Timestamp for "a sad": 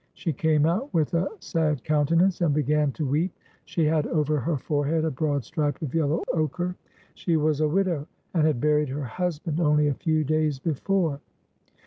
1.13-1.83